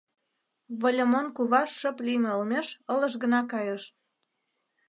[0.79, 3.83] Выльымон кува шып лийме олмеш ылыж гына кайыш.